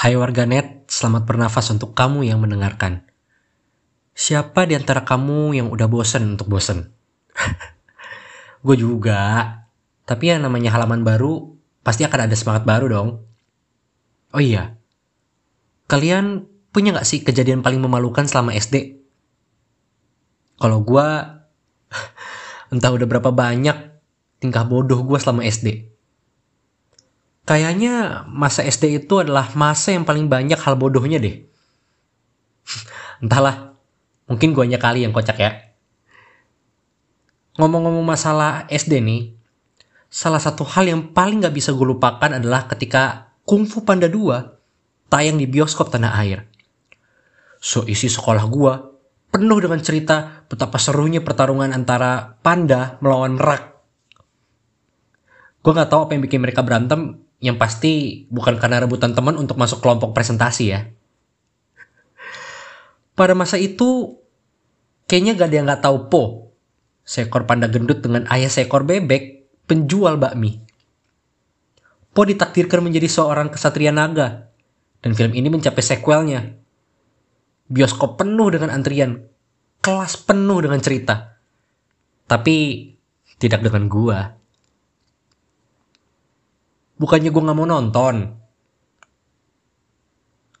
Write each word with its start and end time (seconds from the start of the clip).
Hai 0.00 0.16
warganet, 0.16 0.88
selamat 0.88 1.28
bernafas 1.28 1.68
untuk 1.76 1.92
kamu 1.92 2.24
yang 2.24 2.40
mendengarkan. 2.40 3.04
Siapa 4.16 4.64
di 4.64 4.72
antara 4.72 5.04
kamu 5.04 5.52
yang 5.52 5.68
udah 5.68 5.92
bosen 5.92 6.24
untuk 6.24 6.48
bosen? 6.48 6.88
Gue 8.64 8.80
juga. 8.80 9.20
Tapi 10.08 10.32
yang 10.32 10.40
namanya 10.40 10.72
halaman 10.72 11.04
baru, 11.04 11.52
pasti 11.84 12.08
akan 12.08 12.16
ada 12.16 12.32
semangat 12.32 12.64
baru 12.64 12.88
dong. 12.88 13.08
Oh 14.32 14.40
iya, 14.40 14.80
kalian 15.84 16.48
punya 16.72 16.96
gak 16.96 17.04
sih 17.04 17.20
kejadian 17.20 17.60
paling 17.60 17.84
memalukan 17.84 18.24
selama 18.24 18.56
SD? 18.56 19.04
Kalau 20.56 20.80
gue, 20.80 21.08
entah 22.72 22.88
udah 22.88 23.04
berapa 23.04 23.36
banyak 23.36 23.76
tingkah 24.40 24.64
bodoh 24.64 25.04
gue 25.04 25.20
selama 25.20 25.44
SD. 25.44 25.89
Kayaknya 27.50 28.22
masa 28.30 28.62
SD 28.62 29.02
itu 29.02 29.26
adalah 29.26 29.50
masa 29.58 29.90
yang 29.90 30.06
paling 30.06 30.30
banyak 30.30 30.54
hal 30.54 30.78
bodohnya 30.78 31.18
deh. 31.18 31.42
Entahlah, 33.26 33.74
mungkin 34.30 34.54
guanya 34.54 34.78
kali 34.78 35.02
yang 35.02 35.10
kocak 35.10 35.34
ya. 35.42 35.74
Ngomong-ngomong 37.58 38.06
masalah 38.06 38.70
SD 38.70 39.02
nih, 39.02 39.34
salah 40.06 40.38
satu 40.38 40.62
hal 40.62 40.94
yang 40.94 41.10
paling 41.10 41.42
gak 41.42 41.50
bisa 41.50 41.74
gue 41.74 41.90
lupakan 41.90 42.38
adalah 42.38 42.70
ketika 42.70 43.34
Kung 43.42 43.66
Fu 43.66 43.82
Panda 43.82 44.06
2 44.06 45.10
tayang 45.10 45.34
di 45.34 45.50
bioskop 45.50 45.90
tanah 45.90 46.22
air. 46.22 46.46
So 47.58 47.82
isi 47.82 48.06
sekolah 48.06 48.46
gue 48.46 48.72
penuh 49.34 49.58
dengan 49.58 49.82
cerita 49.82 50.46
betapa 50.46 50.78
serunya 50.78 51.18
pertarungan 51.18 51.74
antara 51.74 52.38
panda 52.46 52.94
melawan 53.02 53.34
merak. 53.34 53.74
Gue 55.66 55.72
gak 55.74 55.90
tahu 55.90 56.06
apa 56.06 56.14
yang 56.14 56.22
bikin 56.22 56.46
mereka 56.46 56.62
berantem, 56.62 57.26
yang 57.40 57.56
pasti 57.56 58.24
bukan 58.28 58.60
karena 58.60 58.84
rebutan 58.84 59.16
teman 59.16 59.34
untuk 59.40 59.56
masuk 59.56 59.80
kelompok 59.80 60.12
presentasi 60.12 60.64
ya. 60.76 60.80
Pada 63.16 63.32
masa 63.32 63.56
itu, 63.56 64.20
kayaknya 65.08 65.36
gak 65.36 65.48
ada 65.48 65.56
yang 65.56 65.66
gak 65.68 65.84
tahu 65.84 65.98
Po. 66.12 66.24
Seekor 67.04 67.48
panda 67.48 67.66
gendut 67.66 68.04
dengan 68.04 68.28
ayah 68.28 68.52
seekor 68.52 68.84
bebek, 68.84 69.48
penjual 69.64 70.20
bakmi. 70.20 70.60
Po 72.12 72.28
ditakdirkan 72.28 72.84
menjadi 72.84 73.08
seorang 73.08 73.48
kesatria 73.48 73.90
naga. 73.90 74.52
Dan 75.00 75.16
film 75.16 75.32
ini 75.32 75.48
mencapai 75.48 75.80
sequelnya. 75.80 76.44
Bioskop 77.72 78.20
penuh 78.20 78.52
dengan 78.52 78.68
antrian. 78.68 79.24
Kelas 79.80 80.20
penuh 80.20 80.60
dengan 80.60 80.80
cerita. 80.84 81.40
Tapi 82.28 82.56
tidak 83.40 83.64
dengan 83.64 83.88
gua 83.88 84.39
bukannya 87.00 87.32
gue 87.32 87.42
nggak 87.42 87.56
mau 87.56 87.64
nonton. 87.64 88.28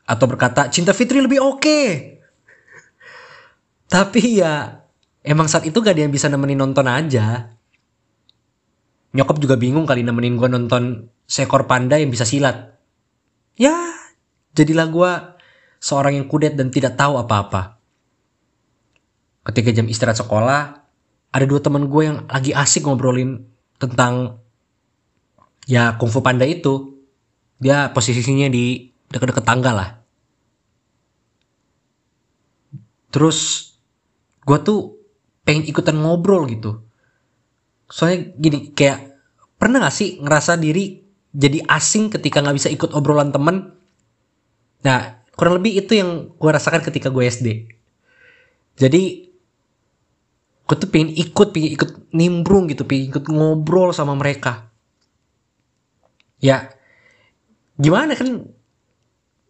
Atau 0.08 0.26
berkata 0.26 0.72
cinta 0.72 0.96
Fitri 0.96 1.20
lebih 1.20 1.44
oke. 1.44 1.60
Okay. 1.60 1.86
tapi 3.92 4.40
ya 4.40 4.80
emang 5.20 5.46
saat 5.52 5.68
itu 5.68 5.76
gak 5.84 5.92
ada 5.92 6.08
yang 6.08 6.14
bisa 6.14 6.32
nemenin 6.32 6.56
nonton 6.56 6.88
aja. 6.88 7.52
Nyokap 9.12 9.36
juga 9.36 9.60
bingung 9.60 9.84
kali 9.84 10.00
nemenin 10.00 10.40
gue 10.40 10.48
nonton 10.48 11.12
seekor 11.28 11.68
panda 11.68 12.00
yang 12.00 12.08
bisa 12.08 12.24
silat. 12.24 12.80
Ya 13.60 13.76
jadilah 14.56 14.88
gue 14.88 15.10
seorang 15.78 16.16
yang 16.16 16.26
kudet 16.26 16.56
dan 16.56 16.72
tidak 16.72 16.96
tahu 16.96 17.20
apa-apa. 17.20 17.76
Ketika 19.44 19.70
jam 19.76 19.86
istirahat 19.86 20.16
sekolah 20.16 20.60
ada 21.30 21.44
dua 21.46 21.60
teman 21.62 21.86
gue 21.86 22.02
yang 22.02 22.18
lagi 22.26 22.50
asik 22.50 22.86
ngobrolin 22.88 23.46
tentang 23.78 24.39
ya 25.70 25.94
kungfu 25.94 26.18
panda 26.18 26.42
itu 26.42 26.98
dia 27.62 27.94
posisinya 27.94 28.50
di 28.50 28.90
dekat-dekat 29.06 29.44
tangga 29.46 29.70
lah. 29.70 29.90
Terus 33.14 33.70
gue 34.42 34.58
tuh 34.66 34.98
pengen 35.46 35.70
ikutan 35.70 35.94
ngobrol 35.94 36.50
gitu. 36.50 36.82
Soalnya 37.86 38.34
gini 38.34 38.74
kayak 38.74 39.14
pernah 39.54 39.86
gak 39.86 39.94
sih 39.94 40.18
ngerasa 40.18 40.58
diri 40.58 41.06
jadi 41.30 41.62
asing 41.62 42.10
ketika 42.10 42.42
nggak 42.42 42.58
bisa 42.58 42.68
ikut 42.74 42.90
obrolan 42.90 43.30
temen? 43.30 43.70
Nah 44.82 45.20
kurang 45.40 45.56
lebih 45.56 45.80
itu 45.80 45.96
yang 45.96 46.36
gue 46.36 46.50
rasakan 46.52 46.84
ketika 46.84 47.08
gue 47.08 47.24
SD 47.24 47.48
jadi 48.76 49.02
gue 50.68 50.76
tuh 50.76 50.88
pengen 50.92 51.16
ikut 51.16 51.48
pengen 51.56 51.72
ikut 51.80 51.90
nimbrung 52.12 52.68
gitu 52.68 52.84
pengen 52.84 53.08
ikut 53.08 53.24
ngobrol 53.32 53.96
sama 53.96 54.12
mereka 54.12 54.68
ya 56.40 56.72
gimana 57.76 58.16
kan 58.16 58.48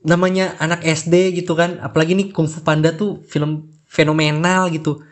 namanya 0.00 0.56
anak 0.58 0.84
SD 0.84 1.42
gitu 1.42 1.52
kan 1.52 1.76
apalagi 1.80 2.16
nih 2.16 2.32
Kung 2.32 2.48
Fu 2.48 2.64
Panda 2.64 2.92
tuh 2.92 3.20
film 3.24 3.68
fenomenal 3.84 4.72
gitu. 4.72 5.04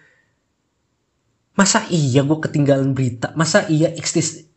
Masa 1.59 1.83
iya 1.91 2.23
gue 2.23 2.39
ketinggalan 2.39 2.95
berita? 2.95 3.35
Masa 3.35 3.67
iya 3.67 3.91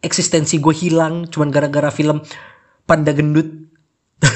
eksistensi 0.05 0.61
gue 0.61 0.75
hilang 0.75 1.25
cuman 1.25 1.49
gara-gara 1.49 1.89
film 1.89 2.21
Panda 2.85 3.09
Gendut? 3.09 3.49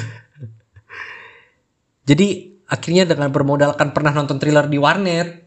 Jadi 2.10 2.58
akhirnya 2.66 3.06
dengan 3.06 3.30
bermodalkan 3.30 3.94
pernah 3.94 4.10
nonton 4.10 4.42
thriller 4.42 4.66
di 4.66 4.82
warnet 4.82 5.46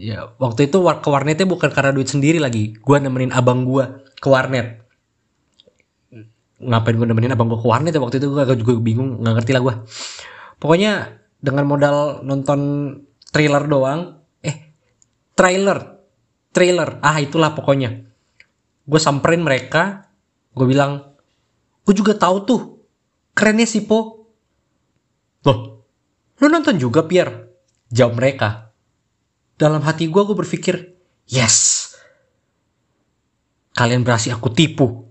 ya 0.00 0.32
waktu 0.40 0.72
itu 0.72 0.80
ke 0.80 1.08
warnetnya 1.12 1.44
bukan 1.44 1.68
karena 1.68 1.92
duit 1.92 2.08
sendiri 2.08 2.40
lagi. 2.40 2.72
Gue 2.80 2.96
nemenin 2.96 3.36
abang 3.36 3.68
gue 3.68 3.84
ke 4.16 4.26
warnet 4.26 4.83
ngapain 6.62 6.94
gue 6.94 7.06
nemenin 7.06 7.34
abang 7.34 7.50
gue 7.50 7.58
ke 7.58 7.66
warnet 7.66 7.90
ya 7.90 8.00
waktu 8.02 8.22
itu? 8.22 8.30
Gue 8.30 8.56
juga 8.58 8.72
bingung 8.78 9.22
nggak 9.22 9.34
ngerti 9.40 9.52
lah 9.54 9.62
gue 9.62 9.74
pokoknya 10.62 10.92
dengan 11.42 11.64
modal 11.68 12.24
nonton 12.24 12.60
trailer 13.28 13.66
doang 13.68 14.22
eh 14.40 14.72
trailer 15.36 15.94
trailer. 16.54 17.02
Ah 17.02 17.18
itulah 17.18 17.52
pokoknya. 17.52 18.06
Gue 18.86 19.00
samperin 19.02 19.42
mereka 19.42 20.08
gue 20.54 20.66
bilang 20.70 21.18
gue 21.82 21.94
juga 21.94 22.14
tahu 22.14 22.36
tuh 22.46 22.60
kerennya 23.34 23.66
si 23.66 23.82
Po. 23.82 24.30
Loh 25.44 25.58
lu 26.40 26.46
nonton 26.48 26.78
juga 26.78 27.04
Pierre 27.04 27.50
jawab 27.90 28.22
mereka. 28.22 28.70
Dalam 29.58 29.82
hati 29.82 30.06
gue 30.06 30.22
gue 30.22 30.36
berpikir 30.38 30.96
yes 31.26 31.83
kalian 33.74 34.06
berhasil 34.06 34.38
aku 34.38 34.48
tipu. 34.54 35.10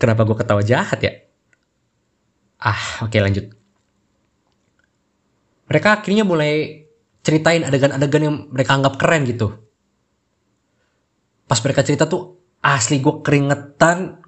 Kenapa 0.00 0.22
gue 0.28 0.36
ketawa 0.36 0.62
jahat 0.62 1.00
ya? 1.00 1.12
Ah, 2.60 3.02
oke 3.02 3.16
lanjut. 3.18 3.48
Mereka 5.66 5.88
akhirnya 5.98 6.22
mulai 6.28 6.84
ceritain 7.24 7.64
adegan-adegan 7.64 8.22
yang 8.22 8.36
mereka 8.52 8.76
anggap 8.76 9.00
keren 9.00 9.24
gitu. 9.24 9.56
Pas 11.48 11.58
mereka 11.64 11.82
cerita 11.82 12.04
tuh 12.06 12.38
asli 12.60 13.00
gue 13.00 13.24
keringetan 13.24 14.20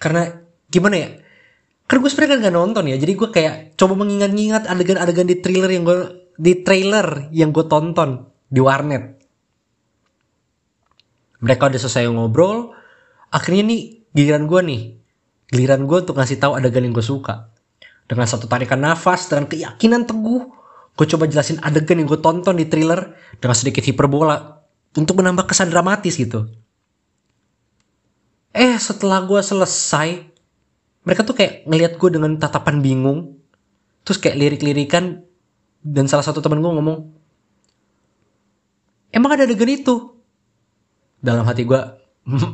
karena 0.00 0.40
gimana 0.72 0.96
ya? 0.96 1.08
Karena 1.84 2.00
gue 2.06 2.10
sebenarnya 2.10 2.46
gak 2.48 2.54
nonton 2.54 2.84
ya, 2.86 2.96
jadi 3.02 3.12
gue 3.18 3.28
kayak 3.34 3.74
coba 3.74 3.98
mengingat-ingat 3.98 4.70
adegan-adegan 4.70 5.26
di 5.26 5.36
trailer 5.42 5.70
yang 5.74 5.82
gue 5.82 5.98
di 6.38 6.62
trailer 6.62 7.28
yang 7.34 7.50
gue 7.50 7.66
tonton 7.66 8.30
di 8.46 8.62
warnet 8.62 9.19
mereka 11.40 11.68
udah 11.68 11.80
selesai 11.80 12.08
ngobrol 12.08 12.76
akhirnya 13.32 13.64
nih 13.66 13.82
giliran 14.12 14.44
gue 14.46 14.60
nih 14.64 14.82
giliran 15.50 15.82
gue 15.84 15.98
untuk 16.06 16.16
ngasih 16.16 16.38
tahu 16.38 16.54
adegan 16.54 16.86
yang 16.86 16.94
gue 16.94 17.02
suka. 17.04 17.50
Dengan 18.06 18.26
satu 18.26 18.46
tarikan 18.50 18.78
nafas 18.78 19.30
dengan 19.30 19.46
keyakinan 19.50 20.06
teguh 20.06 20.42
gue 20.94 21.06
coba 21.16 21.24
jelasin 21.30 21.62
adegan 21.62 21.98
yang 21.98 22.08
gue 22.10 22.20
tonton 22.22 22.58
di 22.58 22.66
thriller 22.66 23.14
dengan 23.38 23.56
sedikit 23.56 23.82
hiperbola 23.86 24.62
untuk 24.94 25.18
menambah 25.18 25.46
kesan 25.46 25.70
dramatis 25.70 26.18
gitu. 26.18 26.50
Eh 28.50 28.74
setelah 28.82 29.22
gue 29.22 29.38
selesai 29.38 30.26
mereka 31.06 31.22
tuh 31.22 31.38
kayak 31.38 31.64
ngelihat 31.66 31.92
gue 31.96 32.10
dengan 32.12 32.34
tatapan 32.36 32.82
bingung 32.82 33.38
terus 34.04 34.18
kayak 34.18 34.36
lirik-lirikan 34.36 35.22
dan 35.80 36.04
salah 36.10 36.26
satu 36.26 36.42
temen 36.44 36.60
gue 36.60 36.68
ngomong 36.68 36.98
emang 39.14 39.30
ada 39.32 39.48
adegan 39.48 39.70
itu 39.70 40.19
dalam 41.20 41.44
hati 41.44 41.68
gue 41.68 41.80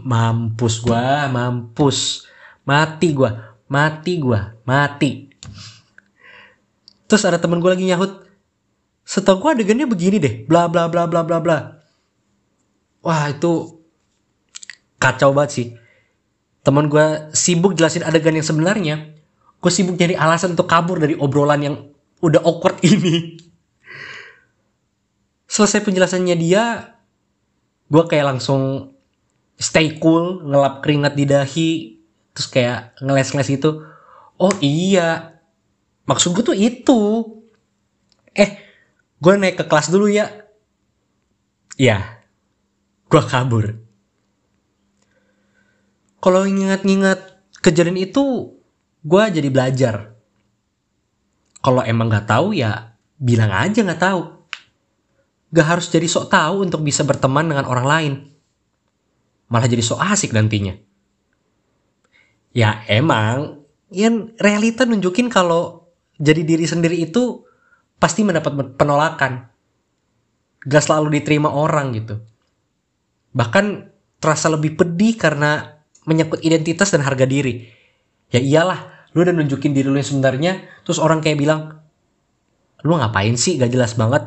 mampus 0.07 0.83
gue 0.83 1.07
mampus. 1.31 2.27
Mati 2.67 3.15
gue 3.15 3.31
mati 3.71 4.13
gue 4.19 4.41
mati. 4.67 5.31
Terus 7.07 7.23
ada 7.23 7.39
temen 7.39 7.63
gue 7.63 7.71
lagi 7.71 7.87
nyahut 7.87 8.27
setahu 9.07 9.39
gue 9.39 9.63
adegannya 9.63 9.87
begini 9.87 10.19
deh 10.19 10.35
bla 10.51 10.67
bla 10.67 10.91
bla 10.91 11.07
bla 11.07 11.23
bla 11.23 11.39
bla. 11.39 11.59
Wah 13.07 13.31
itu 13.31 13.79
kacau 14.99 15.31
banget 15.31 15.51
sih. 15.55 15.67
Teman 16.67 16.91
gue 16.91 17.31
sibuk 17.31 17.79
jelasin 17.79 18.03
adegan 18.03 18.35
yang 18.35 18.47
sebenarnya 18.47 19.15
gue 19.62 19.73
sibuk 19.73 19.95
nyari 19.95 20.19
alasan 20.19 20.59
untuk 20.59 20.67
kabur 20.67 20.99
dari 20.99 21.15
obrolan 21.15 21.62
yang 21.62 21.77
udah 22.19 22.43
awkward 22.43 22.83
ini. 22.87 23.39
Selesai 25.47 25.87
penjelasannya 25.87 26.35
dia 26.35 26.96
gue 27.87 28.05
kayak 28.11 28.37
langsung 28.37 28.93
stay 29.56 29.97
cool 30.03 30.43
ngelap 30.44 30.85
keringat 30.85 31.15
di 31.17 31.25
dahi 31.25 31.71
terus 32.37 32.49
kayak 32.53 32.99
ngeles-ngeles 33.00 33.50
itu 33.56 33.71
oh 34.37 34.53
iya 34.61 35.37
maksud 36.06 36.33
gue 36.37 36.44
tuh 36.44 36.56
itu. 36.56 37.00
Eh 38.37 38.50
gue 39.17 39.33
naik 39.37 39.61
ke 39.61 39.65
kelas 39.65 39.88
dulu 39.88 40.09
ya. 40.09 40.29
Ya 41.77 42.23
gue 43.06 43.23
kabur. 43.23 43.81
Kalau 46.21 46.43
ingat-ingat 46.43 47.38
kejadian 47.62 48.00
itu 48.00 48.56
gue 49.06 49.23
jadi 49.31 49.49
belajar. 49.49 49.94
Kalau 51.62 51.83
emang 51.83 52.11
nggak 52.12 52.29
tahu 52.31 52.55
ya 52.55 52.94
bilang 53.17 53.50
aja 53.50 53.81
nggak 53.81 54.03
tahu 54.03 54.36
gak 55.53 55.67
harus 55.67 55.87
jadi 55.91 56.07
sok 56.09 56.31
tahu 56.31 56.67
untuk 56.67 56.83
bisa 56.83 57.07
berteman 57.07 57.47
dengan 57.47 57.67
orang 57.67 57.87
lain 57.87 58.13
malah 59.47 59.71
jadi 59.71 59.83
sok 59.83 60.03
asik 60.03 60.35
nantinya 60.35 60.75
ya 62.51 62.83
emang 62.91 63.63
ya 63.91 64.11
realita 64.43 64.83
nunjukin 64.89 65.31
kalau 65.31 65.87
jadi 66.17 66.43
diri 66.43 66.65
sendiri 66.65 66.97
itu 66.97 67.45
pasti 68.01 68.25
mendapat 68.25 68.77
penolakan. 68.77 69.53
Gak 70.67 70.83
selalu 70.83 71.21
diterima 71.21 71.53
orang 71.53 71.95
gitu. 71.95 72.19
Bahkan 73.37 73.93
terasa 74.19 74.51
lebih 74.51 74.75
pedih 74.75 75.15
karena 75.15 75.79
menyangkut 76.09 76.43
identitas 76.43 76.91
dan 76.91 77.05
harga 77.05 77.29
diri. 77.29 77.69
Ya 78.33 78.41
iyalah, 78.43 79.11
lu 79.15 79.23
udah 79.23 79.35
nunjukin 79.37 79.71
diri 79.77 79.87
lu 79.87 79.99
yang 80.01 80.09
sebenarnya, 80.09 80.67
terus 80.83 80.99
orang 80.99 81.23
kayak 81.23 81.39
bilang, 81.39 81.79
lu 82.83 82.99
ngapain 82.99 83.39
sih 83.39 83.61
gak 83.61 83.71
jelas 83.71 83.95
banget. 83.95 84.27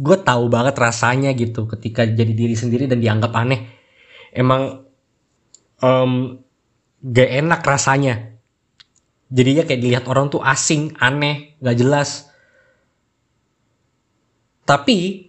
Gue 0.00 0.16
tahu 0.16 0.48
banget 0.48 0.80
rasanya 0.80 1.36
gitu 1.36 1.68
ketika 1.68 2.08
jadi 2.08 2.32
diri 2.32 2.56
sendiri 2.56 2.88
dan 2.88 3.04
dianggap 3.04 3.36
aneh. 3.36 3.68
Emang 4.32 4.88
um, 5.84 6.40
gak 7.04 7.30
enak 7.44 7.60
rasanya. 7.60 8.40
Jadinya 9.28 9.68
kayak 9.68 9.80
dilihat 9.84 10.04
orang 10.08 10.32
tuh 10.32 10.40
asing 10.40 10.96
aneh 10.96 11.60
gak 11.60 11.76
jelas. 11.76 12.32
Tapi 14.64 15.28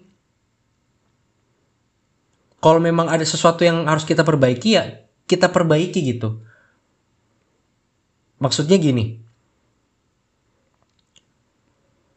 kalau 2.63 2.79
memang 2.79 3.11
ada 3.11 3.25
sesuatu 3.27 3.67
yang 3.67 3.89
harus 3.89 4.07
kita 4.07 4.23
perbaiki 4.23 4.69
ya 4.71 5.01
kita 5.31 5.47
perbaiki 5.47 5.99
gitu. 6.03 6.43
Maksudnya 8.43 8.75
gini. 8.75 9.23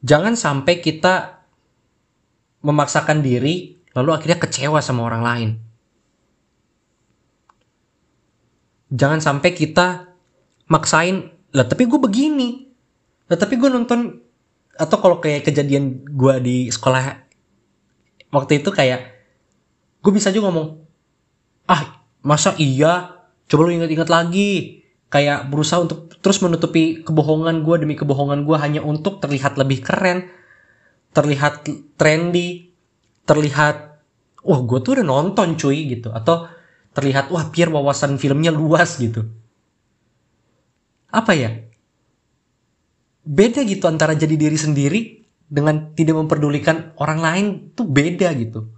Jangan 0.02 0.34
sampai 0.34 0.82
kita 0.82 1.43
memaksakan 2.64 3.20
diri 3.20 3.76
lalu 3.94 4.10
akhirnya 4.16 4.40
kecewa 4.40 4.80
sama 4.80 5.06
orang 5.06 5.22
lain. 5.22 5.50
Jangan 8.90 9.20
sampai 9.20 9.50
kita 9.54 10.16
maksain 10.66 11.30
lah 11.54 11.68
tapi 11.68 11.86
gue 11.86 12.00
begini. 12.00 12.66
Lah 13.30 13.38
tapi 13.38 13.60
gue 13.60 13.68
nonton 13.68 14.18
atau 14.74 14.96
kalau 14.98 15.22
kayak 15.22 15.46
kejadian 15.46 16.02
gue 16.02 16.34
di 16.42 16.56
sekolah 16.66 17.22
waktu 18.34 18.58
itu 18.58 18.74
kayak 18.74 19.06
gue 20.02 20.10
bisa 20.10 20.34
juga 20.34 20.50
ngomong 20.50 20.82
ah 21.70 22.02
masa 22.24 22.56
iya? 22.58 23.14
Coba 23.44 23.68
lu 23.68 23.76
ingat-ingat 23.76 24.08
lagi. 24.08 24.80
Kayak 25.12 25.46
berusaha 25.46 25.78
untuk 25.78 26.10
terus 26.18 26.42
menutupi 26.42 27.04
kebohongan 27.04 27.62
gue 27.62 27.76
demi 27.86 27.94
kebohongan 27.94 28.42
gue 28.42 28.56
hanya 28.58 28.80
untuk 28.82 29.22
terlihat 29.22 29.54
lebih 29.60 29.84
keren 29.84 30.26
terlihat 31.14 31.64
trendy 31.94 32.74
terlihat 33.24 34.02
wah 34.44 34.60
gue 34.60 34.78
tuh 34.84 35.00
udah 35.00 35.06
nonton 35.06 35.56
cuy 35.56 35.88
gitu. 35.88 36.12
Atau 36.12 36.50
terlihat 36.92 37.32
wah 37.32 37.48
biar 37.48 37.72
wawasan 37.72 38.20
filmnya 38.20 38.52
luas 38.52 39.00
gitu. 39.00 39.24
Apa 41.08 41.32
ya? 41.32 41.50
Beda 43.24 43.64
gitu 43.64 43.88
antara 43.88 44.12
jadi 44.12 44.36
diri 44.36 44.58
sendiri 44.58 45.00
dengan 45.48 45.96
tidak 45.96 46.20
memperdulikan 46.20 46.92
orang 47.00 47.18
lain 47.22 47.44
tuh 47.72 47.88
beda 47.88 48.28
gitu. 48.36 48.68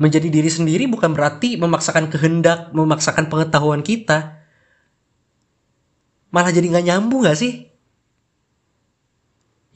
Menjadi 0.00 0.28
diri 0.28 0.48
sendiri 0.48 0.84
bukan 0.88 1.12
berarti 1.12 1.56
memaksakan 1.60 2.08
kehendak 2.08 2.72
memaksakan 2.72 3.28
pengetahuan 3.28 3.84
kita. 3.84 4.40
Malah 6.32 6.52
jadi 6.52 6.68
nggak 6.68 6.86
nyambung 6.88 7.24
gak 7.24 7.38
sih 7.38 7.75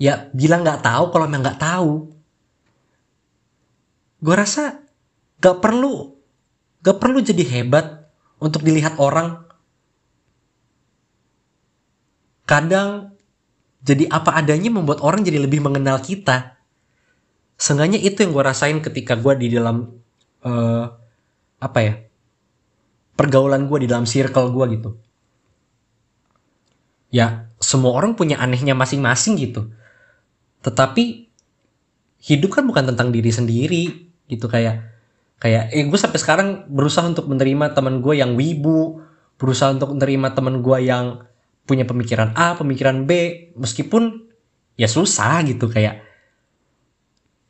ya 0.00 0.32
bilang 0.32 0.64
nggak 0.64 0.80
tahu 0.80 1.04
kalau 1.12 1.28
emang 1.28 1.44
nggak 1.44 1.60
tahu 1.60 2.08
gue 4.20 4.34
rasa 4.36 4.80
gak 5.40 5.60
perlu 5.60 6.16
gak 6.80 6.96
perlu 7.00 7.20
jadi 7.20 7.44
hebat 7.44 8.08
untuk 8.40 8.64
dilihat 8.64 8.96
orang 8.96 9.44
kadang 12.48 13.14
jadi 13.80 14.10
apa 14.12 14.36
adanya 14.36 14.68
membuat 14.68 15.00
orang 15.00 15.24
jadi 15.24 15.40
lebih 15.40 15.64
mengenal 15.64 16.02
kita. 16.04 16.60
Seenggaknya 17.56 18.00
itu 18.00 18.24
yang 18.24 18.32
gue 18.32 18.44
rasain 18.44 18.78
ketika 18.80 19.16
gue 19.16 19.36
di 19.40 19.46
dalam 19.52 19.88
uh, 20.44 20.84
apa 21.60 21.78
ya 21.80 21.94
pergaulan 23.16 23.68
gue 23.68 23.84
di 23.84 23.88
dalam 23.88 24.08
circle 24.08 24.52
gue 24.52 24.66
gitu. 24.76 24.90
Ya 27.12 27.52
semua 27.60 27.96
orang 27.96 28.16
punya 28.16 28.40
anehnya 28.40 28.76
masing-masing 28.76 29.36
gitu. 29.40 29.72
Tetapi 30.60 31.30
hidup 32.20 32.50
kan 32.52 32.64
bukan 32.68 32.92
tentang 32.92 33.08
diri 33.08 33.32
sendiri 33.32 33.84
gitu 34.28 34.46
kayak 34.46 34.84
kayak 35.40 35.72
eh 35.72 35.88
gue 35.88 35.98
sampai 35.98 36.20
sekarang 36.20 36.48
berusaha 36.68 37.08
untuk 37.08 37.24
menerima 37.26 37.72
teman 37.72 38.04
gue 38.04 38.20
yang 38.20 38.36
wibu 38.36 39.00
berusaha 39.40 39.72
untuk 39.72 39.96
menerima 39.96 40.36
teman 40.36 40.60
gue 40.60 40.78
yang 40.84 41.24
punya 41.64 41.88
pemikiran 41.88 42.36
A, 42.36 42.58
pemikiran 42.60 43.08
B, 43.08 43.12
meskipun 43.56 44.28
ya 44.76 44.84
susah 44.84 45.40
gitu 45.48 45.72
kayak 45.72 46.04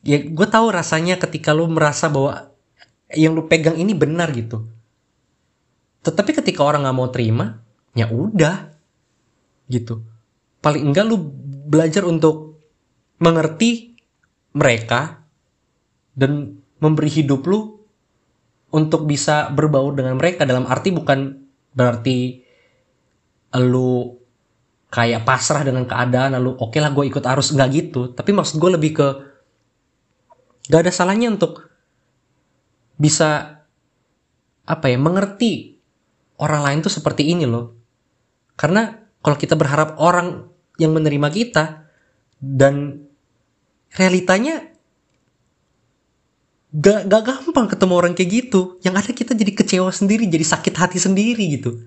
ya 0.06 0.18
gue 0.22 0.46
tahu 0.46 0.70
rasanya 0.70 1.18
ketika 1.18 1.50
lu 1.50 1.66
merasa 1.66 2.06
bahwa 2.06 2.54
yang 3.10 3.34
lu 3.34 3.50
pegang 3.50 3.74
ini 3.74 3.90
benar 3.90 4.30
gitu. 4.30 4.70
Tetapi 6.06 6.30
ketika 6.30 6.62
orang 6.62 6.86
nggak 6.86 6.96
mau 6.96 7.10
terima, 7.10 7.58
ya 7.92 8.06
udah 8.06 8.70
gitu. 9.66 10.06
Paling 10.62 10.94
enggak 10.94 11.04
lu 11.10 11.18
belajar 11.66 12.06
untuk 12.06 12.49
mengerti 13.20 13.94
mereka 14.56 15.22
dan 16.16 16.58
memberi 16.80 17.12
hidup 17.12 17.44
lu 17.46 17.78
untuk 18.72 19.04
bisa 19.06 19.52
berbaur 19.52 19.94
dengan 19.94 20.16
mereka. 20.16 20.48
Dalam 20.48 20.66
arti 20.66 20.90
bukan 20.90 21.36
berarti 21.70 22.42
lu 23.60 24.16
kayak 24.90 25.22
pasrah 25.22 25.62
dengan 25.62 25.86
keadaan 25.86 26.34
lalu 26.34 26.58
oke 26.58 26.74
okay 26.74 26.80
lah 26.82 26.90
gue 26.90 27.04
ikut 27.06 27.22
arus. 27.22 27.52
Nggak 27.54 27.70
gitu. 27.76 28.00
Tapi 28.16 28.30
maksud 28.32 28.56
gue 28.58 28.70
lebih 28.74 28.92
ke 28.96 29.08
gak 30.70 30.86
ada 30.86 30.92
salahnya 30.94 31.34
untuk 31.34 31.66
bisa 32.94 33.60
apa 34.70 34.86
ya 34.86 34.98
mengerti 35.00 35.82
orang 36.38 36.62
lain 36.62 36.78
tuh 36.80 36.92
seperti 36.92 37.26
ini 37.26 37.44
loh. 37.44 37.74
Karena 38.54 38.86
kalau 39.20 39.36
kita 39.36 39.58
berharap 39.58 39.98
orang 40.00 40.46
yang 40.80 40.96
menerima 40.96 41.28
kita 41.28 41.90
dan 42.40 43.04
realitanya 43.94 44.62
gak, 46.70 47.10
gak 47.10 47.22
gampang 47.26 47.66
ketemu 47.66 47.94
orang 47.94 48.12
kayak 48.14 48.30
gitu. 48.30 48.78
Yang 48.86 48.94
ada 48.94 49.10
kita 49.14 49.32
jadi 49.34 49.52
kecewa 49.54 49.90
sendiri 49.90 50.30
jadi 50.30 50.46
sakit 50.46 50.74
hati 50.76 50.98
sendiri 51.02 51.44
gitu. 51.58 51.82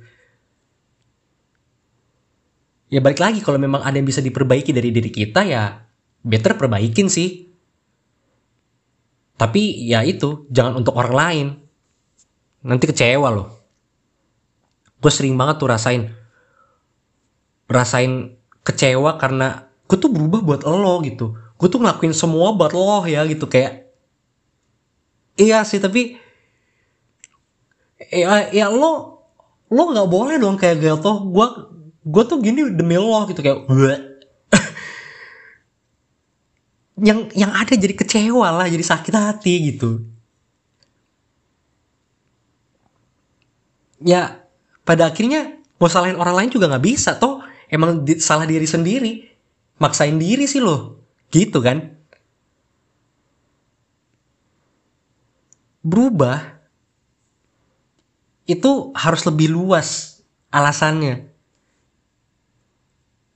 Ya 2.91 3.01
balik 3.01 3.23
lagi 3.23 3.41
kalau 3.41 3.57
memang 3.57 3.81
ada 3.81 3.97
yang 3.97 4.05
bisa 4.05 4.21
diperbaiki 4.21 4.69
dari 4.69 4.93
diri 4.93 5.09
kita 5.09 5.41
ya 5.47 5.81
better 6.21 6.59
perbaikin 6.59 7.09
sih. 7.09 7.49
Tapi 9.33 9.89
ya 9.89 10.05
itu 10.05 10.45
jangan 10.53 10.83
untuk 10.83 10.93
orang 10.93 11.15
lain. 11.15 11.47
Nanti 12.63 12.85
kecewa 12.85 13.27
loh. 13.33 13.49
Gue 15.01 15.11
sering 15.11 15.35
banget 15.35 15.59
tuh 15.59 15.67
rasain 15.67 16.01
rasain 17.67 18.37
kecewa 18.61 19.17
karena 19.17 19.67
gue 19.89 19.97
tuh 19.97 20.11
berubah 20.13 20.45
buat 20.45 20.61
lo 20.63 21.01
gitu 21.01 21.33
gue 21.57 21.67
tuh 21.69 21.79
ngelakuin 21.79 22.13
semua 22.15 22.51
buat 22.55 22.73
lo 22.75 23.05
ya 23.07 23.23
gitu 23.29 23.47
kayak 23.47 23.87
iya 25.37 25.65
sih 25.65 25.79
tapi 25.81 26.17
ya, 28.11 28.49
ya 28.51 28.67
lo 28.69 29.23
lo 29.73 29.89
nggak 29.89 30.09
boleh 30.09 30.35
dong 30.37 30.57
kayak 30.59 30.77
gitu. 30.81 31.11
Gue 31.33 31.47
gue 32.03 32.23
tuh 32.29 32.37
gini 32.43 32.61
demi 32.69 32.95
lo 32.99 33.25
gitu 33.25 33.41
kayak 33.41 33.65
yang 37.07 37.25
yang 37.33 37.51
ada 37.53 37.73
jadi 37.73 37.95
kecewa 37.97 38.47
lah 38.53 38.67
jadi 38.69 38.85
sakit 38.85 39.13
hati 39.13 39.73
gitu. 39.73 40.05
Ya 44.03 44.43
pada 44.83 45.09
akhirnya 45.09 45.57
mau 45.79 45.89
salahin 45.89 46.19
orang 46.19 46.35
lain 46.43 46.49
juga 46.53 46.69
nggak 46.69 46.85
bisa 46.85 47.17
toh. 47.17 47.41
Emang 47.73 48.05
di, 48.05 48.21
salah 48.21 48.45
diri 48.45 48.69
sendiri. 48.69 49.25
Maksain 49.81 50.21
diri 50.21 50.45
sih 50.45 50.61
lo 50.61 51.02
gitu 51.33 51.57
kan? 51.65 51.97
Berubah 55.81 56.61
itu 58.45 58.93
harus 58.93 59.25
lebih 59.25 59.49
luas 59.49 60.21
alasannya. 60.53 61.27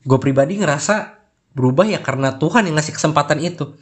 Gue 0.06 0.20
pribadi 0.22 0.62
ngerasa 0.62 1.20
berubah 1.52 1.90
ya 1.90 2.00
karena 2.00 2.38
Tuhan 2.38 2.70
yang 2.70 2.78
ngasih 2.80 2.96
kesempatan 2.96 3.42
itu. 3.44 3.76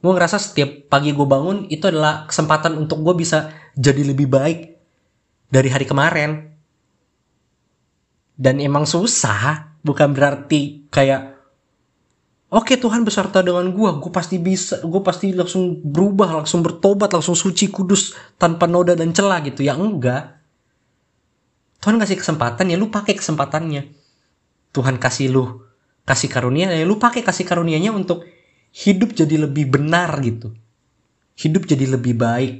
Gue 0.00 0.12
ngerasa 0.16 0.40
setiap 0.40 0.88
pagi 0.90 1.12
gue 1.12 1.26
bangun 1.28 1.68
itu 1.70 1.86
adalah 1.86 2.26
kesempatan 2.26 2.74
untuk 2.80 3.04
gue 3.04 3.14
bisa 3.20 3.52
jadi 3.76 4.02
lebih 4.02 4.26
baik 4.26 4.58
dari 5.52 5.68
hari 5.70 5.86
kemarin. 5.86 6.56
Dan 8.38 8.62
emang 8.62 8.86
susah 8.86 9.78
bukan 9.82 10.14
berarti 10.14 10.86
kayak 10.90 11.37
oke 12.48 12.74
Tuhan 12.80 13.04
beserta 13.04 13.44
dengan 13.44 13.68
gue 13.68 13.90
gue 14.00 14.12
pasti 14.12 14.40
bisa 14.40 14.80
gue 14.80 15.02
pasti 15.04 15.36
langsung 15.36 15.80
berubah 15.84 16.40
langsung 16.42 16.64
bertobat 16.64 17.12
langsung 17.12 17.36
suci 17.36 17.68
kudus 17.68 18.16
tanpa 18.40 18.64
noda 18.64 18.96
dan 18.96 19.12
celah 19.12 19.44
gitu. 19.44 19.64
Ya 19.64 19.76
enggak. 19.76 20.40
Tuhan 21.78 21.96
kasih 22.00 22.18
kesempatan 22.18 22.72
ya 22.72 22.76
lu 22.80 22.90
pakai 22.90 23.14
kesempatannya. 23.14 23.82
Tuhan 24.72 24.96
kasih 24.98 25.28
lu 25.32 25.44
kasih 26.08 26.32
karunia 26.32 26.72
ya 26.72 26.84
lu 26.88 26.96
pakai 26.96 27.20
kasih 27.20 27.44
karunianya 27.44 27.92
untuk 27.92 28.24
hidup 28.72 29.12
jadi 29.12 29.48
lebih 29.48 29.68
benar 29.68 30.16
gitu. 30.24 30.56
Hidup 31.38 31.68
jadi 31.68 31.86
lebih 31.86 32.18
baik. 32.18 32.54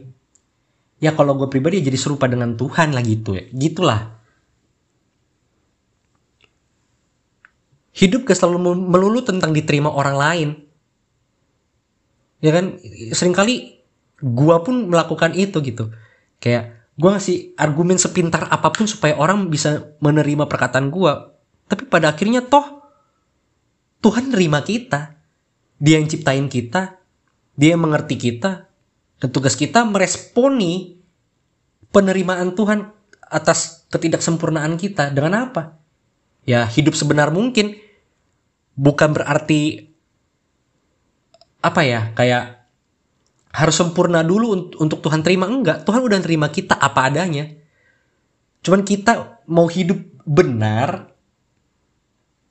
Ya 0.98 1.14
kalau 1.14 1.38
gue 1.38 1.46
pribadi 1.46 1.78
ya 1.78 1.88
jadi 1.90 1.98
serupa 1.98 2.26
dengan 2.26 2.58
Tuhan 2.58 2.90
lah 2.90 3.02
gitu 3.02 3.38
ya. 3.38 3.46
Gitulah 3.54 4.17
hidup 7.98 8.30
gak 8.30 8.38
selalu 8.38 8.78
melulu 8.78 9.20
tentang 9.26 9.50
diterima 9.50 9.90
orang 9.90 10.16
lain. 10.16 10.48
Ya 12.38 12.54
kan? 12.54 12.78
Seringkali 13.10 13.54
gue 14.22 14.56
pun 14.62 14.86
melakukan 14.86 15.34
itu 15.34 15.58
gitu. 15.66 15.90
Kayak 16.38 16.86
gue 16.94 17.10
ngasih 17.10 17.58
argumen 17.58 17.98
sepintar 17.98 18.46
apa 18.46 18.70
pun 18.70 18.86
supaya 18.86 19.18
orang 19.18 19.50
bisa 19.50 19.98
menerima 19.98 20.46
perkataan 20.46 20.90
gue 20.90 21.12
tapi 21.68 21.84
pada 21.84 22.10
akhirnya 22.10 22.40
toh 22.42 22.80
Tuhan 24.00 24.32
nerima 24.32 24.64
kita. 24.64 25.20
Dia 25.78 26.02
yang 26.02 26.10
ciptain 26.10 26.50
kita, 26.50 26.98
dia 27.54 27.78
yang 27.78 27.86
mengerti 27.86 28.18
kita, 28.18 28.66
dan 29.22 29.28
tugas 29.30 29.54
kita 29.54 29.86
meresponi 29.86 30.98
penerimaan 31.94 32.58
Tuhan 32.58 32.90
atas 33.22 33.86
ketidaksempurnaan 33.86 34.74
kita. 34.74 35.14
Dengan 35.14 35.46
apa? 35.46 35.78
Ya 36.42 36.66
hidup 36.66 36.98
sebenar 36.98 37.30
mungkin. 37.30 37.78
Bukan 38.78 39.10
berarti 39.10 39.90
apa 41.58 41.82
ya 41.82 42.14
kayak 42.14 42.70
harus 43.50 43.74
sempurna 43.74 44.22
dulu 44.22 44.70
untuk 44.78 45.02
Tuhan 45.02 45.26
terima. 45.26 45.50
Enggak 45.50 45.82
Tuhan 45.82 46.06
udah 46.06 46.22
terima 46.22 46.46
kita 46.46 46.78
apa 46.78 47.10
adanya. 47.10 47.50
Cuman 48.62 48.86
kita 48.86 49.42
mau 49.50 49.66
hidup 49.66 49.98
benar 50.22 51.10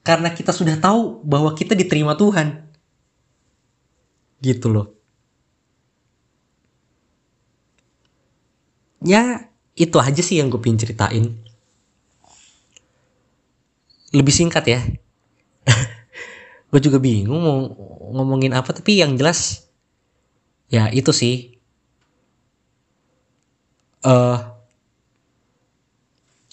karena 0.04 0.32
kita 0.36 0.52
sudah 0.52 0.76
tahu 0.80 1.24
bahwa 1.24 1.56
kita 1.56 1.76
diterima 1.76 2.20
Tuhan. 2.20 2.68
Gitu 4.44 4.68
loh. 4.68 4.92
Ya 9.00 9.48
itu 9.78 9.96
aja 10.02 10.22
sih 10.26 10.42
yang 10.42 10.52
gue 10.52 10.60
pengen 10.60 10.82
ceritain. 10.82 11.38
Lebih 14.12 14.34
singkat 14.34 14.64
ya 14.66 14.80
gue 16.78 16.94
juga 16.94 17.02
bingung 17.02 17.42
mau 17.42 17.58
ngomongin 18.14 18.54
apa 18.54 18.70
tapi 18.70 19.02
yang 19.02 19.18
jelas 19.18 19.66
ya 20.70 20.94
itu 20.94 21.10
sih. 21.10 21.58
Uh, 24.06 24.38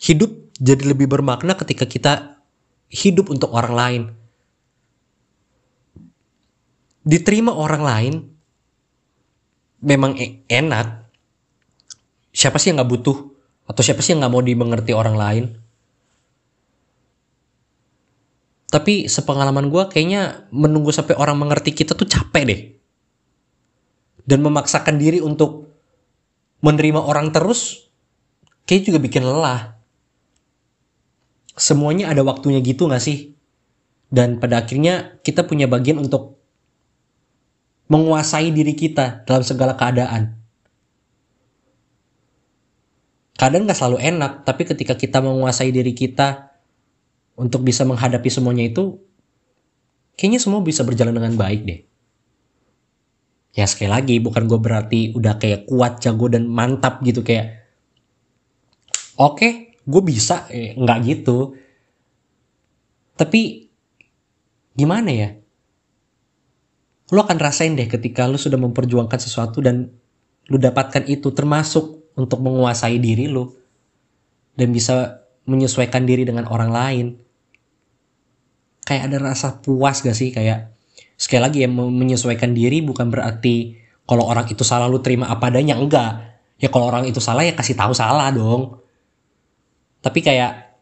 hidup 0.00 0.32
jadi 0.56 0.96
lebih 0.96 1.12
bermakna 1.12 1.52
ketika 1.60 1.84
kita 1.84 2.40
hidup 2.88 3.28
untuk 3.28 3.52
orang 3.52 3.74
lain. 3.76 4.02
Diterima 7.04 7.52
orang 7.52 7.82
lain 7.84 8.14
memang 9.84 10.16
e-, 10.16 10.40
enak. 10.48 11.04
Siapa 12.32 12.56
sih 12.56 12.72
yang 12.72 12.80
nggak 12.80 12.92
butuh? 12.96 13.28
Atau 13.68 13.84
siapa 13.84 14.00
sih 14.00 14.16
yang 14.16 14.24
nggak 14.24 14.32
mau 14.32 14.40
dimengerti 14.40 14.96
orang 14.96 15.20
lain 15.20 15.44
tapi 18.74 19.06
sepengalaman 19.06 19.70
gue 19.70 19.86
kayaknya 19.86 20.50
menunggu 20.50 20.90
sampai 20.90 21.14
orang 21.14 21.38
mengerti 21.38 21.70
kita 21.70 21.94
tuh 21.94 22.10
capek 22.10 22.42
deh. 22.42 22.60
Dan 24.26 24.42
memaksakan 24.42 24.98
diri 24.98 25.22
untuk 25.22 25.78
menerima 26.58 26.98
orang 26.98 27.30
terus 27.30 27.86
kayak 28.66 28.90
juga 28.90 28.98
bikin 28.98 29.22
lelah. 29.22 29.78
Semuanya 31.54 32.10
ada 32.10 32.26
waktunya 32.26 32.58
gitu 32.66 32.90
gak 32.90 32.98
sih? 32.98 33.38
Dan 34.10 34.42
pada 34.42 34.66
akhirnya 34.66 35.22
kita 35.22 35.46
punya 35.46 35.70
bagian 35.70 36.02
untuk 36.02 36.42
menguasai 37.86 38.50
diri 38.50 38.74
kita 38.74 39.22
dalam 39.22 39.46
segala 39.46 39.78
keadaan. 39.78 40.34
Kadang 43.38 43.70
nggak 43.70 43.78
selalu 43.78 43.98
enak, 44.02 44.32
tapi 44.42 44.62
ketika 44.66 44.98
kita 44.98 45.22
menguasai 45.22 45.70
diri 45.70 45.94
kita 45.94 46.53
untuk 47.34 47.66
bisa 47.66 47.82
menghadapi 47.82 48.30
semuanya 48.30 48.70
itu, 48.70 48.98
kayaknya 50.14 50.40
semua 50.42 50.62
bisa 50.62 50.86
berjalan 50.86 51.14
dengan 51.14 51.34
baik 51.34 51.60
deh. 51.66 51.80
Ya 53.54 53.66
sekali 53.70 53.90
lagi, 53.90 54.16
bukan 54.18 54.50
gue 54.50 54.58
berarti 54.58 55.00
udah 55.14 55.38
kayak 55.38 55.70
kuat, 55.70 56.02
jago, 56.02 56.26
dan 56.26 56.50
mantap 56.50 57.02
gitu 57.06 57.22
kayak, 57.22 57.62
oke, 59.14 59.38
okay, 59.38 59.52
gue 59.86 60.02
bisa, 60.02 60.46
eh, 60.50 60.74
nggak 60.74 60.98
gitu. 61.06 61.54
Tapi 63.14 63.70
gimana 64.74 65.10
ya? 65.14 65.28
lu 67.12 67.20
akan 67.20 67.36
rasain 67.36 67.76
deh 67.76 67.86
ketika 67.86 68.24
lu 68.24 68.40
sudah 68.40 68.56
memperjuangkan 68.56 69.20
sesuatu 69.20 69.60
dan 69.60 69.92
lu 70.48 70.56
dapatkan 70.56 71.04
itu 71.04 71.30
termasuk 71.36 72.10
untuk 72.16 72.40
menguasai 72.40 72.96
diri 72.96 73.28
lu 73.28 73.52
dan 74.56 74.72
bisa 74.72 75.23
menyesuaikan 75.44 76.08
diri 76.08 76.24
dengan 76.24 76.48
orang 76.48 76.70
lain. 76.72 77.06
Kayak 78.84 79.12
ada 79.12 79.16
rasa 79.32 79.60
puas 79.60 80.04
gak 80.04 80.16
sih? 80.16 80.32
Kayak 80.32 80.76
sekali 81.16 81.40
lagi 81.40 81.58
ya 81.64 81.68
menyesuaikan 81.70 82.52
diri 82.52 82.84
bukan 82.84 83.08
berarti 83.08 83.80
kalau 84.04 84.28
orang 84.28 84.44
itu 84.52 84.60
salah 84.60 84.88
lu 84.88 85.00
terima 85.00 85.32
apa 85.32 85.48
adanya 85.48 85.76
enggak. 85.80 86.36
Ya 86.60 86.68
kalau 86.68 86.88
orang 86.88 87.08
itu 87.08 87.20
salah 87.20 87.44
ya 87.44 87.56
kasih 87.56 87.76
tahu 87.76 87.96
salah 87.96 88.28
dong. 88.32 88.80
Tapi 90.04 90.20
kayak 90.20 90.76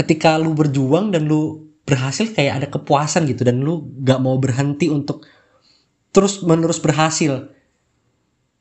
ketika 0.00 0.40
lu 0.40 0.56
berjuang 0.56 1.12
dan 1.12 1.28
lu 1.28 1.68
berhasil 1.84 2.32
kayak 2.32 2.64
ada 2.64 2.68
kepuasan 2.72 3.28
gitu 3.28 3.44
dan 3.44 3.60
lu 3.60 3.84
gak 4.00 4.20
mau 4.24 4.40
berhenti 4.40 4.88
untuk 4.88 5.28
terus 6.16 6.40
menerus 6.40 6.80
berhasil. 6.80 7.52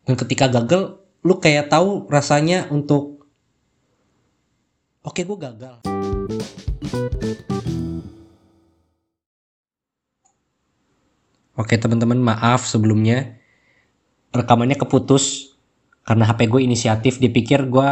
Dan 0.03 0.19
ketika 0.19 0.51
gagal 0.51 0.99
lu 1.23 1.39
kayak 1.39 1.71
tahu 1.71 2.11
rasanya 2.11 2.67
untuk 2.67 3.22
oke 5.03 5.22
gue 5.22 5.38
gagal. 5.38 5.75
Oke 11.53 11.77
teman-teman 11.77 12.17
maaf 12.17 12.65
sebelumnya. 12.65 13.38
Rekamannya 14.33 14.79
keputus 14.79 15.53
karena 16.01 16.25
HP 16.25 16.50
gue 16.50 16.62
inisiatif. 16.65 17.22
Dipikir 17.22 17.69
gue 17.69 17.89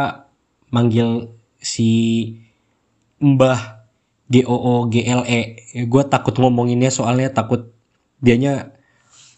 manggil 0.74 1.30
si 1.62 1.90
Mbah 3.22 3.86
G 4.26 4.42
O 4.48 4.56
O 4.56 4.74
G 4.90 5.06
L 5.06 5.22
E. 5.28 5.62
Gue 5.86 6.02
takut 6.08 6.34
ngomonginnya 6.34 6.90
soalnya 6.90 7.30
takut 7.30 7.70
dianya 8.18 8.74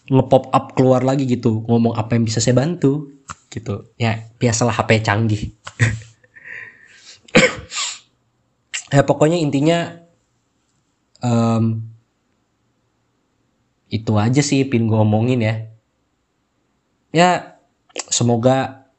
ngepop 0.09 0.49
up 0.49 0.73
keluar 0.73 1.05
lagi 1.05 1.29
gitu. 1.29 1.61
Ngomong 1.69 1.93
apa 1.93 2.17
yang 2.17 2.25
bisa 2.25 2.41
saya 2.41 2.57
bantu? 2.57 3.13
Gitu. 3.53 3.93
Ya 4.01 4.25
biasalah 4.41 4.73
HP 4.73 5.05
canggih 5.05 5.53
ya 8.93 9.01
pokoknya 9.01 9.37
intinya 9.41 10.05
um, 11.25 11.85
itu 13.89 14.11
aja 14.17 14.41
sih 14.41 14.65
pin 14.67 14.89
gue 14.89 14.97
ngomongin 14.97 15.39
ya. 15.41 15.55
Ya 17.15 17.29
semoga 18.11 18.89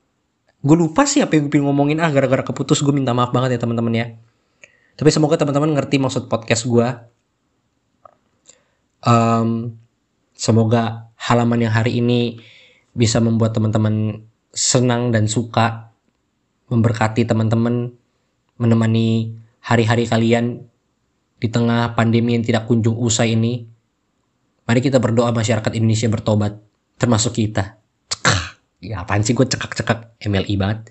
gue 0.64 0.76
lupa 0.78 1.05
sih 1.05 1.21
apa 1.21 1.37
yang 1.37 1.52
gue 1.52 1.61
ngomongin. 1.61 2.00
Ah 2.00 2.11
gara-gara 2.11 2.43
keputus 2.43 2.81
gue 2.81 2.95
minta 2.95 3.12
maaf 3.12 3.31
banget 3.35 3.59
ya 3.59 3.61
teman-teman 3.62 3.95
ya. 3.95 4.07
Tapi 4.97 5.12
semoga 5.12 5.37
teman-teman 5.37 5.76
ngerti 5.76 6.00
maksud 6.00 6.33
podcast 6.33 6.64
gue. 6.64 6.88
Um, 9.07 9.78
semoga 10.33 11.12
halaman 11.21 11.69
yang 11.69 11.75
hari 11.76 12.00
ini 12.00 12.40
bisa 12.97 13.21
membuat 13.21 13.52
teman-teman 13.52 14.25
senang 14.57 15.12
dan 15.12 15.28
suka, 15.28 15.93
memberkati 16.73 17.28
teman-teman, 17.28 17.93
menemani 18.57 19.37
hari-hari 19.66 20.06
kalian 20.06 20.62
di 21.42 21.49
tengah 21.50 21.99
pandemi 21.99 22.38
yang 22.38 22.46
tidak 22.46 22.70
kunjung 22.70 22.94
usai 22.94 23.35
ini. 23.35 23.66
Mari 24.66 24.78
kita 24.82 25.02
berdoa 25.02 25.35
masyarakat 25.35 25.75
Indonesia 25.75 26.06
bertobat, 26.06 26.58
termasuk 26.99 27.35
kita. 27.35 27.82
Cekak. 28.06 28.40
Ya 28.82 29.02
apaan 29.02 29.26
sih 29.26 29.35
gue 29.35 29.46
cekak-cekak 29.46 30.23
MLI 30.26 30.54
banget. 30.54 30.90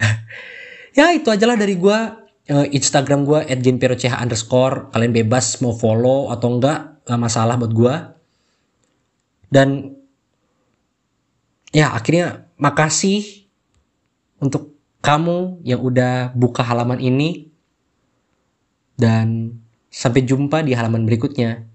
ya 0.98 1.12
itu 1.12 1.28
aja 1.28 1.44
lah 1.44 1.56
dari 1.56 1.76
gue 1.76 1.98
uh, 2.50 2.66
Instagram 2.68 3.24
gue 3.24 3.40
@genperoch 3.60 4.04
underscore 4.12 4.90
kalian 4.92 5.12
bebas 5.14 5.62
mau 5.62 5.72
follow 5.72 6.32
atau 6.34 6.58
enggak 6.58 7.04
gak 7.04 7.20
masalah 7.20 7.54
buat 7.60 7.72
gue 7.72 7.94
dan 9.52 9.94
ya 11.70 11.92
akhirnya 11.94 12.48
makasih 12.56 13.46
untuk 14.40 14.74
kamu 15.04 15.62
yang 15.62 15.84
udah 15.84 16.32
buka 16.32 16.64
halaman 16.64 16.98
ini 16.98 17.53
dan 18.94 19.58
sampai 19.90 20.22
jumpa 20.26 20.62
di 20.62 20.74
halaman 20.74 21.06
berikutnya. 21.06 21.66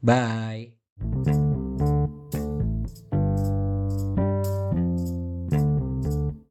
Bye. 0.00 1.37